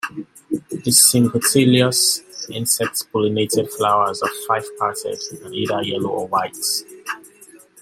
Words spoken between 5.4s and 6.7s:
and either yellow or white.